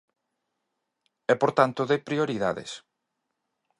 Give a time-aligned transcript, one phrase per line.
[1.31, 2.71] E por tanto de prioridades.